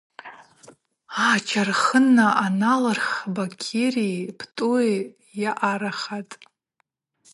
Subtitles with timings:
[1.29, 4.91] Ачархына аналырх Бакьыри Птӏуи
[5.49, 6.33] аъарахатӏ.